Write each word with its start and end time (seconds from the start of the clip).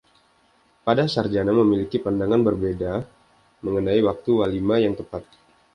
Para 0.85 1.03
sarjana 1.13 1.53
memiliki 1.59 1.97
pandangan 2.05 2.41
berbeda 2.47 2.93
mengenai 3.65 4.01
waktu 4.07 4.31
"walima" 4.39 4.75
yang 4.85 4.93
tepat. 4.99 5.21